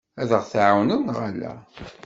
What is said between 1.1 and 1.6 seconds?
ala?